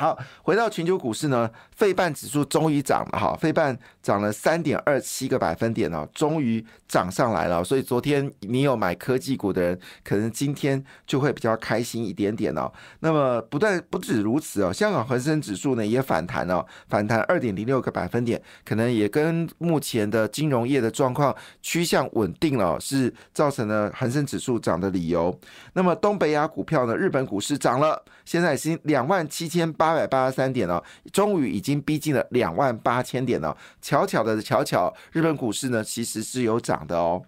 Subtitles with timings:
[0.00, 7.62] 好，回到全球股市呢，费半指数终于涨了哈，费半涨了三点二七个百分点哦，终于涨上来了。
[7.62, 12.72] 所以昨天你有买科技股的人，可能今天就会比较开心一点点哦。
[13.00, 25.38] 那么不但不止如此哦，香港恒生指数呢也反弹了，反弹二点零六个百分点，可能也跟目前的金融业的状况趋向稳定了，是造成了恒生指数涨的理由。
[25.74, 29.89] 那么东北亚股票呢，日本股市涨了，现在已经两万七千八。
[29.90, 33.56] 八百八十三点了，终于已经逼近了两万八千点了。
[33.82, 37.20] 巧巧的，巧巧，日本股市呢其实是有涨的哦。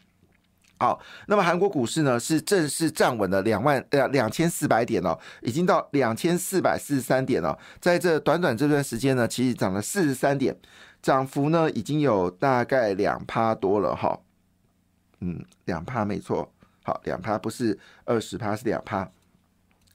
[0.79, 7.59] 好，那么韩国股市呢是正式站稳了两万呃两千四百点了，已经到两千四百四十三点了。
[7.81, 10.57] 在这短短这段时间呢，其实涨了四十三点，
[11.03, 14.17] 涨幅呢已经有大概两趴多了哈。
[15.19, 16.49] 嗯，两趴没错，
[16.85, 19.11] 好，两趴不是二十趴，是两趴。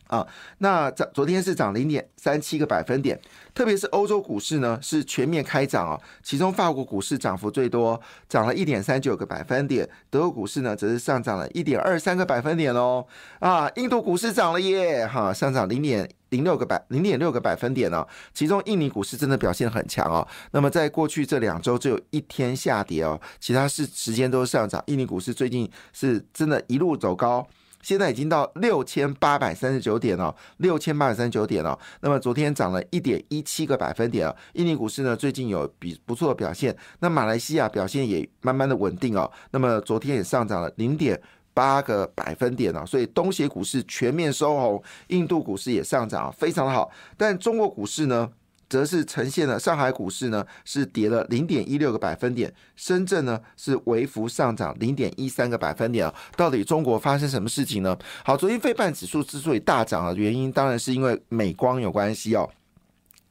[0.08, 0.26] 啊，
[0.60, 3.20] 那涨昨天是涨零点三七个百分点，
[3.54, 13.06] 特别是欧洲股市呢是全面开涨啊，其中法国股市涨幅最多，涨了一点三九个百分点，德国股市呢则是上涨了一点二三个百分点哦。
[13.40, 20.28] 啊，印度股市涨了耶，哈，上涨零点零六个百零点六个百分点呢，其中印尼股市真的表现很强哦。
[20.52, 27.46] 那么在过去这两周只有一天下跌哦，其他是时间都上涨，印尼股市最近是真的一路走高。
[27.88, 31.80] 现在已经到六千八百三十九点了，六千八百三十九点了。
[32.02, 34.36] 那么昨天涨了一点一七个百分点啊。
[34.56, 39.32] 印尼股市呢最近有比不错的表现，那马来西亚表现也慢慢的稳定哦。
[39.52, 41.18] 那么昨天也上涨了零点
[41.54, 42.86] 八个百分点哦。
[42.86, 46.92] 所以东协股市全面收红，印度股市也上涨，非常的好。
[47.16, 48.30] 但中国股市呢？
[48.70, 56.14] 则是呈现了上海股市呢是跌了零点一六个百分点，深圳呢是微幅上涨零点一三个百分点啊。
[56.36, 57.98] 到底中国发生什么事情呢？
[58.24, 62.50] 好，昨天费半指数之所以大涨啊，原因当然是因为美光有关系哦。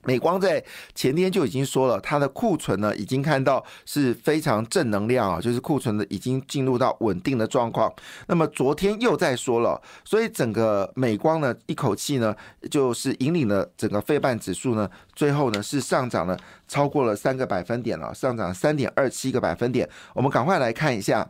[0.07, 0.63] 美光在
[0.95, 7.93] 前天就已经说了，它的库存呢已经看到是非常正能量啊，就是库存的已经进入到稳定的状况。
[8.29, 12.35] 那么昨天又在说了，所以整个美光呢一口气呢
[12.71, 19.89] 就是引领了整个费半指数呢，最后呢是上涨了超过了三个百分点了，上涨三点二七个百分点。
[20.15, 21.29] 我们赶快来看一下，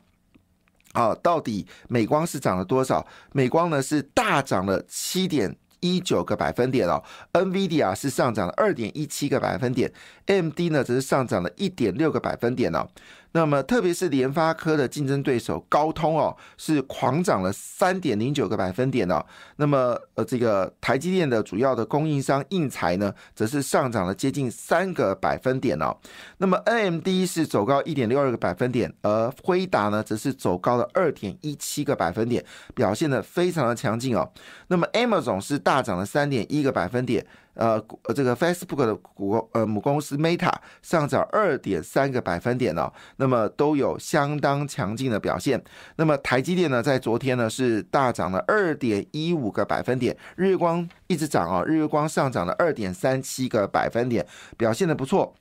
[0.93, 3.07] 啊，到底美光是涨了多少？
[3.33, 5.57] 美光呢是大涨了七点。
[5.81, 9.93] 一九个百分点哦，NVIDIA 是上涨了二点一七个百分点
[10.27, 12.89] ，MD 呢则是上涨了一点六个百分点哦。
[13.37, 19.23] 那么，特别是联发科的竞争对手高通哦，是狂涨了三点零九个百分点哦。
[19.57, 25.95] 那么，呃，这个台积电的主要的供应商印材呢，则是上涨了接近三个百分点哦。
[26.39, 32.43] 那么，NMD 是走高一点六二个百分点，而辉达呢，则是走高了二点一七个百分点，
[32.75, 34.33] 表现的非常的强劲哦。
[34.69, 37.27] 那么，Amazon 是大涨了三点一个百分点。
[37.57, 37.83] 呃，
[38.15, 40.53] 这个 Facebook 的股呃母公司 Meta
[40.83, 45.63] 上涨二点三个百分点呢，那么都有相当强劲的表现。
[45.97, 55.35] 那么台积电呢，在昨天呢是大涨了二点一五个百分点，日月光一直涨哦，日月光上涨了二点三七个百分点，表现的不错。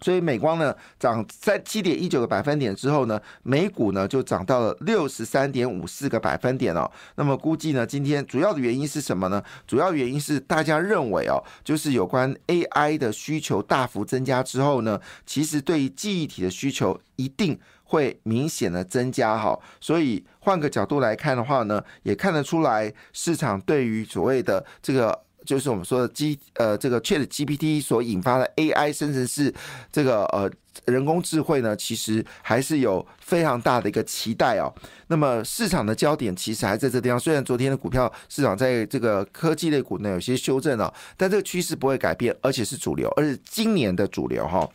[0.00, 6.90] 所以美光呢涨在七点一九个百分点之后呢，美股呢就涨到了六十三点五四个百分点哦。
[7.16, 9.42] 那么估计呢，今天主要的原因是什么呢？
[9.66, 19.58] 主要原因是大家认为哦，就是有关 AI 的需求大幅增加之后呢，其实对于记忆体的需求一定会明显的增加哈。
[19.80, 25.20] 所以换个角度来看的话呢，也看得出来市场对于所谓的这个。
[25.44, 29.52] 就是我们说的 G 呃这个 Chat GPT 所引发的 AI 生成式
[29.90, 30.50] 这个呃
[30.86, 34.72] 人工智慧呢，其实还是有非常大的一个期待哦。
[35.08, 37.18] 那么市场的焦点其实还在这地方。
[37.18, 44.68] 虽然昨天的股票市场在这个科技类股呢有些修正了，但这个趋势不会改变，而且是主流，而是今年的主流哈。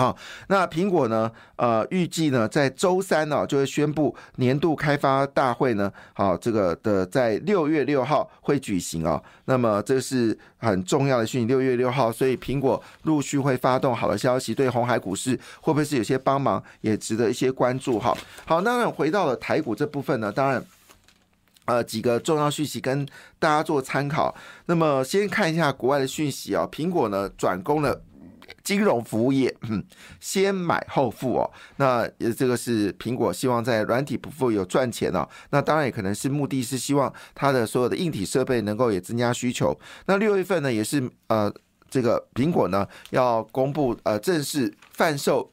[0.00, 0.16] 好，
[0.48, 1.30] 那苹果呢？
[1.56, 9.22] 呃，预计呢，在周三呢，就会宣布年度开发大会呢，好，这个的在六月六号会举行哦。
[9.44, 18.16] 那么这是很重要的讯息，六月六号，所以苹果陆续会发动好的消息，对红海股市会不会是有些帮忙，也值得一些关注哈。
[18.46, 20.64] 好，那回到了台股这部分呢，当然，
[21.66, 23.06] 呃，几个重要讯息跟
[23.38, 24.34] 大家做参考。
[24.64, 28.00] 那么先看一下国外的讯息啊，苹果呢转攻了。
[28.70, 29.84] 金融服务业，嗯，
[30.20, 31.50] 先买后付哦。
[31.78, 35.28] 那呃，这个是苹果希望在软体不付有赚钱哦。
[35.50, 39.76] 那当然也可能是目的是希望它的所有的硬体设备能够也增加需求。
[40.06, 41.52] 那六月份呢，也是呃，
[41.90, 45.50] 这个苹果呢要公布呃正式贩售。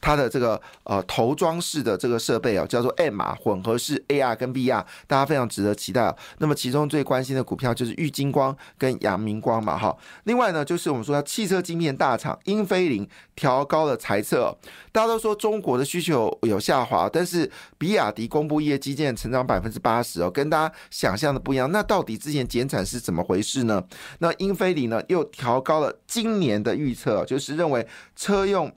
[0.00, 6.16] 它的这个呃头装式的这个设备啊，叫做 M 啊，混合式 AR 跟 VR，大家非常值得期待啊。
[6.38, 9.96] 那么其中最关心的股票就是玉金光跟阳明光嘛，哈。
[10.24, 14.56] 另外呢，就是我们说汽车晶片大厂英飞凌调高了财测，
[14.90, 21.70] 大家都说中国的需求有下滑，但是比亚迪公布业绩见成长百分之八十哦，跟大家想象的不一样。
[21.70, 23.82] 那到底之前减产是怎么回事呢？
[24.18, 28.72] 那英飞凌呢又调高了今年的预测，就是认为车用。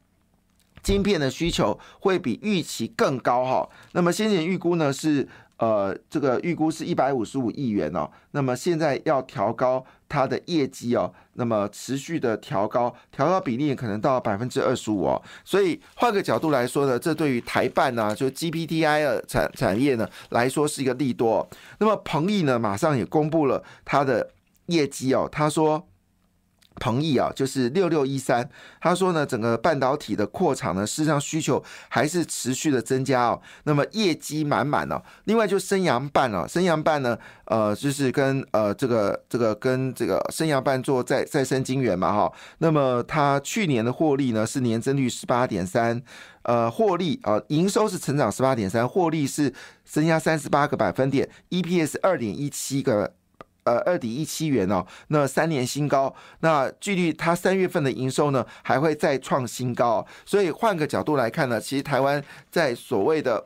[0.85, 5.27] 晶片的需求会比预期更高哈，那么先前预估呢是
[5.57, 21.49] 呃这个预估是一百五十五亿元哦，那么现在要调高它的业绩哦，那么持续的调高，调高比例可能到百分之二十五哦，所以换个角度来说呢，这对于台办呢就 GPTI 的产产业呢来说是一个利多。
[21.79, 24.29] 那么鹏毅呢马上也公布了他的
[24.67, 25.83] 业绩哦，他说。
[26.80, 28.50] 鹏毅啊，就是六六一三，
[28.81, 33.42] 他说呢，整个半导体的扩厂呢，事实上需求还是持续的增加哦。
[33.63, 35.01] 那么业绩满满哦。
[35.24, 42.31] 另外就升阳半哦，升阳半呢，呃，就是跟呃这个这个跟这个升阳半做再再生晶圆嘛哈。
[42.57, 46.01] 那么它去年的获利呢是年增率十八点三，
[46.44, 49.54] 呃，获利啊营收是成长十八点三，获利是
[49.86, 53.13] 增加三十八个百分点，EPS 二点一七个。
[53.65, 56.15] 呃，二点一七元哦，那三年新高。
[56.39, 60.03] 那距离它三月份的营收呢，还会再创新高。
[60.25, 63.45] 所以换个角度来看呢，其实台湾在所谓的。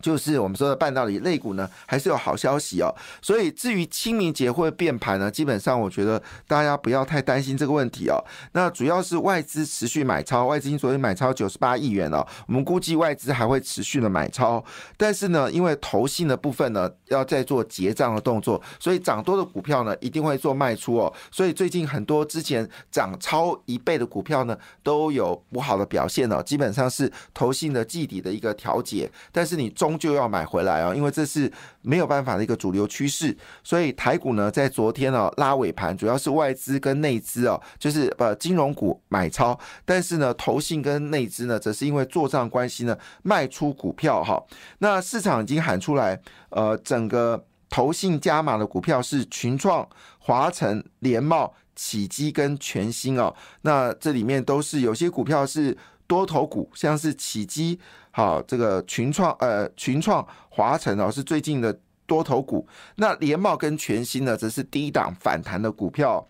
[0.00, 2.94] 就是我们说的半导体类股呢，还是有好消息哦。
[3.20, 8.22] 所以至于清明节会变盘呢，基本上我觉得大家不要太担心这个问题哦。
[8.52, 12.24] 那主要是外资持续买超，外资昨天买超九十八亿元哦。
[12.46, 14.64] 我们估计外资还会持续的买超，
[14.96, 21.12] 但是呢，因为投信的部分呢要再做结账的动作，所以涨多的股票呢一定会做卖出哦。
[21.32, 29.87] 所以最近很多之前涨超一倍的股票呢都有不好的表现哦，基本上是投信的季底的一个调节，但是你中。
[29.88, 31.50] 终究要买回来啊，因为这是
[31.80, 33.34] 没有办法的一个主流趋势。
[33.64, 44.44] 所以台股呢，在昨天呢拉尾盘，主要是外资跟内资哦，就是呃金融股买超，但是呢投信跟内资呢，则是因为做账关系呢卖出股票哈。
[44.80, 46.20] 那市场已经喊出来，
[46.50, 49.88] 呃，整个投信加码的股票是群创、
[50.18, 53.34] 华晨、联茂、启基跟全新哦。
[53.62, 55.74] 那这里面都是有些股票是
[56.08, 57.78] 多头股，像是启基。
[58.10, 62.66] 好，这个群创呃群创华晨哦是最近的多头股，
[62.96, 66.26] 那联茂跟全新呢则是低档反弹的股票。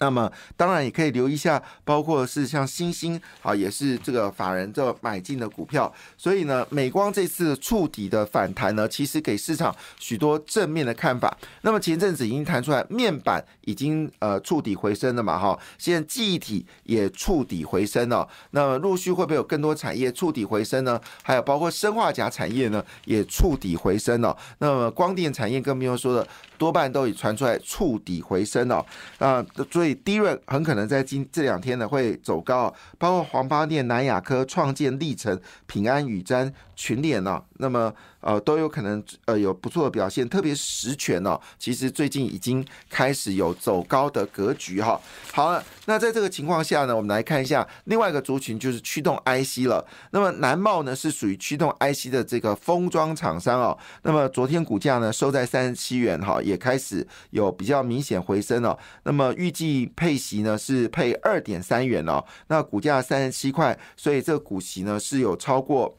[0.00, 5.92] 那么当然也可以留意一下，包括是像星星啊，也是这个法人这买进的股票。
[6.16, 11.36] 所以呢，美光这次触底的反弹呢，其实给市场许多正面的看法。
[11.62, 18.28] 那么前阵子已经弹出来，面板已经呃触底回升了嘛，哈，现在记忆体也触底回升了。
[18.50, 21.00] 那么陆续会不会有更多产业触底回升呢？
[21.22, 24.36] 还有包括生化甲产业呢，也触底回升了。
[24.58, 26.26] 那么光电产业更不用说了，
[26.56, 28.84] 多半都已传出来触底回升了。
[29.18, 37.92] 啊，最所以低润很可能在今这两天呢会走高，包括黄八店、南亚科、创建、历程、平安、宇瞻、群联呢，那么。
[38.24, 44.98] 呃，都有可能呃有不错的表现，特别是实权哦，其实最近已经开始有走高的格局哈。
[45.30, 49.86] 好了，那在这个情况下呢，我们来看一下另外一个族群，就是驱动 IC 了。
[50.12, 53.76] 那么南茂呢是属于驱动 IC 的这个封装厂商哦。
[54.02, 58.78] 那么昨天股价呢收在三十七元哈，也开始有比较明显回升了。
[59.02, 65.98] 那么预计配息呢是配二点三元哦，那股价三十七块，所以这个股息呢是有超过。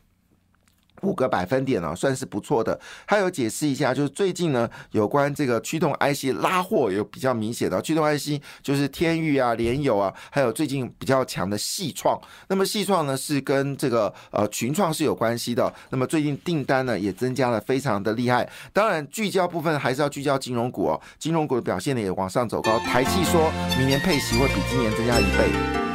[1.02, 2.80] 五个百分点哦，算是不错的。
[3.06, 12.20] 还有解释一下，就是最近呢，有关这个驱动 IC 拉货有比较明显的驱动 IC，就是天域啊、联友啊，还有最近比较强的细创。
[12.48, 15.74] 那么细创呢，是跟这个呃群创是有关系的。
[15.90, 18.50] 那么最近订单呢也增加了，非常的厉害。
[18.74, 22.80] 当然聚焦部分还是要聚焦金融股哦，金融股的表现呢也往上走高。
[22.80, 25.95] 台气说明年配息会比今年增加一倍。